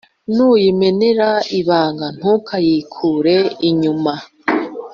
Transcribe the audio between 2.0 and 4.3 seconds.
ntukayiruke inyuma.